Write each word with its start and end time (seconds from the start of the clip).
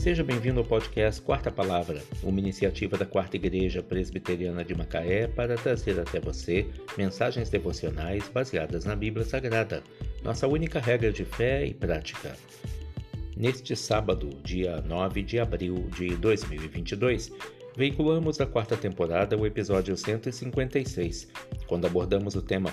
Seja 0.00 0.24
bem-vindo 0.24 0.60
ao 0.60 0.64
podcast 0.64 1.20
Quarta 1.20 1.52
Palavra, 1.52 2.02
uma 2.22 2.38
iniciativa 2.38 2.96
da 2.96 3.04
Quarta 3.04 3.36
Igreja 3.36 3.82
Presbiteriana 3.82 4.64
de 4.64 4.74
Macaé 4.74 5.26
para 5.26 5.56
trazer 5.56 6.00
até 6.00 6.18
você 6.18 6.66
mensagens 6.96 7.50
devocionais 7.50 8.26
baseadas 8.30 8.86
na 8.86 8.96
Bíblia 8.96 9.26
Sagrada, 9.26 9.82
nossa 10.24 10.48
única 10.48 10.80
regra 10.80 11.12
de 11.12 11.26
fé 11.26 11.66
e 11.66 11.74
prática. 11.74 12.34
Neste 13.36 13.76
sábado, 13.76 14.30
dia 14.42 14.80
9 14.80 15.22
de 15.22 15.38
abril 15.38 15.86
de 15.94 16.16
2022, 16.16 17.30
veiculamos 17.76 18.40
a 18.40 18.46
quarta 18.46 18.78
temporada 18.78 19.36
o 19.36 19.46
episódio 19.46 19.94
156, 19.94 21.28
quando 21.66 21.86
abordamos 21.86 22.34
o 22.34 22.40
tema 22.40 22.72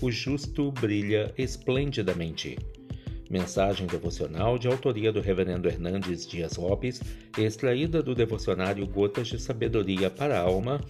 O 0.00 0.12
Justo 0.12 0.70
Brilha 0.70 1.34
Esplendidamente. 1.36 2.56
Mensagem 3.30 3.86
devocional 3.86 4.58
de 4.58 4.68
autoria 4.68 5.12
do 5.12 5.20
Reverendo 5.20 5.68
Hernandes 5.68 6.26
Dias 6.26 6.56
Lopes, 6.56 7.00
extraída 7.36 8.02
do 8.02 8.14
devocionário 8.14 8.86
Gotas 8.86 9.28
de 9.28 9.38
Sabedoria 9.38 10.08
para 10.08 10.38
a 10.38 10.42
Alma, 10.42 10.80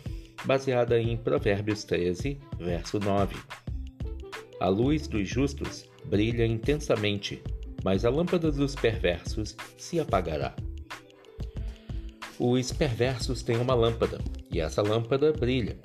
baseada 0.44 1.00
em 1.00 1.16
Provérbios 1.16 1.82
13, 1.82 2.38
verso 2.58 3.00
9. 3.00 3.36
A 4.60 4.68
luz 4.68 5.08
dos 5.08 5.28
justos 5.28 5.88
brilha 6.04 6.46
intensamente, 6.46 7.42
mas 7.82 8.04
a 8.04 8.10
lâmpada 8.10 8.52
dos 8.52 8.74
perversos 8.74 9.56
se 9.76 9.98
apagará. 9.98 10.54
Os 12.38 12.72
perversos 12.72 13.42
têm 13.42 13.56
uma 13.56 13.74
lâmpada, 13.74 14.18
e 14.50 14.60
essa 14.60 14.80
lâmpada 14.80 15.32
brilha. 15.32 15.76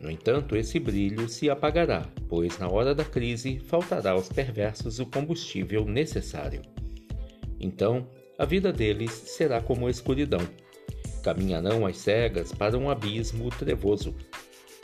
No 0.00 0.10
entanto, 0.10 0.56
esse 0.56 0.78
brilho 0.78 1.28
se 1.28 1.50
apagará, 1.50 2.06
pois 2.28 2.58
na 2.58 2.68
hora 2.68 2.94
da 2.94 3.04
crise 3.04 3.58
faltará 3.58 4.12
aos 4.12 4.28
perversos 4.28 4.98
o 5.00 5.06
combustível 5.06 5.84
necessário. 5.84 6.62
Então, 7.60 8.06
a 8.38 8.44
vida 8.44 8.72
deles 8.72 9.10
será 9.10 9.60
como 9.60 9.86
a 9.86 9.90
escuridão. 9.90 10.40
Caminharão 11.22 11.84
às 11.84 11.96
cegas 11.98 12.52
para 12.52 12.78
um 12.78 12.88
abismo 12.88 13.50
trevoso. 13.50 14.14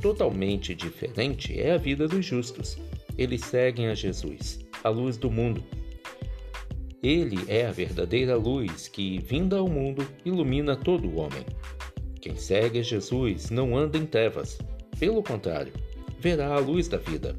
Totalmente 0.03 0.75
diferente 0.75 1.59
é 1.59 1.73
a 1.73 1.79
vida 1.79 2.09
dos 2.09 2.25
justos. 2.25 2.77
Eles 3.17 3.43
seguem 3.43 3.87
a 3.87 3.95
Jesus, 3.95 4.59
a 4.83 4.89
luz 4.89 5.17
do 5.17 5.31
mundo. 5.31 5.63
Ele 7.01 7.39
é 7.47 7.67
a 7.67 7.71
verdadeira 7.71 8.35
luz 8.35 8.89
que, 8.89 9.19
vinda 9.19 9.59
ao 9.59 9.69
mundo, 9.69 10.07
ilumina 10.25 10.75
todo 10.75 11.07
o 11.07 11.17
homem. 11.17 11.45
Quem 12.21 12.35
segue 12.35 12.83
Jesus 12.83 13.51
não 13.51 13.77
anda 13.77 13.99
em 13.99 14.07
trevas, 14.07 14.59
pelo 14.99 15.23
contrário, 15.23 15.73
verá 16.19 16.55
a 16.55 16.59
luz 16.59 16.89
da 16.89 16.99
vida. 16.99 17.37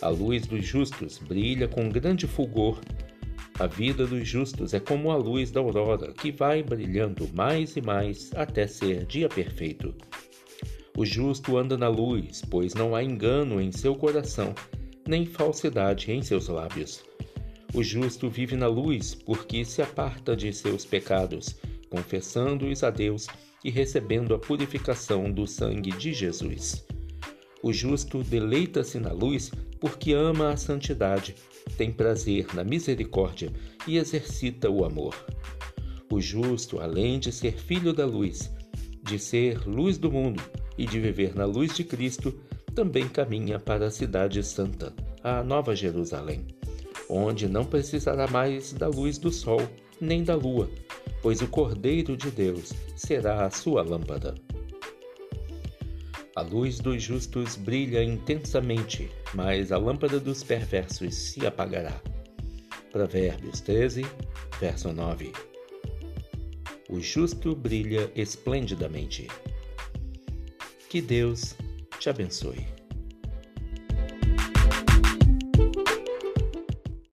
A 0.00 0.08
luz 0.08 0.46
dos 0.46 0.64
justos 0.64 1.18
brilha 1.18 1.66
com 1.66 1.88
grande 1.88 2.26
fulgor. 2.26 2.80
A 3.58 3.66
vida 3.66 4.06
dos 4.06 4.28
justos 4.28 4.74
é 4.74 4.80
como 4.80 5.10
a 5.10 5.16
luz 5.16 5.50
da 5.50 5.60
aurora, 5.60 6.12
que 6.12 6.30
vai 6.30 6.62
brilhando 6.62 7.26
mais 7.34 7.76
e 7.76 7.80
mais 7.80 8.30
até 8.34 8.66
ser 8.66 9.06
dia 9.06 9.28
perfeito. 9.28 9.94
O 10.96 11.04
justo 11.04 11.56
anda 11.56 11.76
na 11.76 11.88
luz, 11.88 12.42
pois 12.50 12.74
não 12.74 12.94
há 12.94 13.02
engano 13.02 13.60
em 13.60 13.72
seu 13.72 13.94
coração, 13.94 14.54
nem 15.06 15.24
falsidade 15.24 16.10
em 16.10 16.22
seus 16.22 16.48
lábios. 16.48 17.04
O 17.74 17.82
justo 17.82 18.30
vive 18.30 18.56
na 18.56 18.66
luz, 18.66 19.14
porque 19.14 19.64
se 19.64 19.82
aparta 19.82 20.36
de 20.36 20.52
seus 20.52 20.84
pecados, 20.84 21.56
confessando-os 21.90 22.82
a 22.82 22.90
Deus 22.90 23.26
e 23.64 23.70
recebendo 23.70 24.34
a 24.34 24.38
purificação 24.38 25.30
do 25.30 25.46
sangue 25.46 25.90
de 25.90 26.12
Jesus. 26.12 26.86
O 27.62 27.72
justo 27.72 28.22
deleita-se 28.22 28.98
na 28.98 29.12
luz 29.12 29.50
porque 29.80 30.12
ama 30.12 30.50
a 30.50 30.56
santidade, 30.56 31.34
tem 31.76 31.92
prazer 31.92 32.46
na 32.54 32.62
misericórdia 32.62 33.52
e 33.86 33.96
exercita 33.96 34.70
o 34.70 34.84
amor. 34.84 35.14
O 36.10 36.20
justo, 36.20 36.78
além 36.78 37.18
de 37.18 37.32
ser 37.32 37.54
filho 37.58 37.92
da 37.92 38.06
luz, 38.06 38.50
de 39.02 39.18
ser 39.18 39.66
luz 39.66 39.98
do 39.98 40.10
mundo 40.10 40.42
e 40.78 40.86
de 40.86 41.00
viver 41.00 41.34
na 41.34 41.44
luz 41.44 41.74
de 41.74 41.84
Cristo, 41.84 42.32
também 42.74 43.08
caminha 43.08 43.58
para 43.58 43.86
a 43.86 43.90
Cidade 43.90 44.42
Santa, 44.42 44.94
a 45.22 45.42
Nova 45.42 45.74
Jerusalém, 45.74 46.46
onde 47.08 47.48
não 47.48 47.64
precisará 47.64 48.28
mais 48.28 48.72
da 48.72 48.86
luz 48.86 49.18
do 49.18 49.32
sol 49.32 49.60
nem 50.00 50.22
da 50.22 50.34
lua, 50.34 50.70
pois 51.22 51.40
o 51.40 51.48
Cordeiro 51.48 52.16
de 52.16 52.30
Deus 52.30 52.72
será 52.96 53.46
a 53.46 53.50
sua 53.50 53.82
lâmpada. 53.82 54.34
A 56.36 56.42
luz 56.42 56.78
dos 56.78 57.02
justos 57.02 57.56
brilha 57.56 58.04
intensamente, 58.04 59.10
mas 59.32 59.72
a 59.72 59.78
lâmpada 59.78 60.20
dos 60.20 60.42
perversos 60.42 61.14
se 61.14 61.46
apagará. 61.46 61.98
Provérbios 62.92 63.60
13, 63.60 64.04
verso 64.60 64.92
9. 64.92 65.32
O 66.90 67.00
justo 67.00 67.54
brilha 67.54 68.10
esplendidamente. 68.14 69.28
Que 70.88 71.00
Deus 71.00 71.54
te 71.98 72.10
abençoe. 72.10 72.75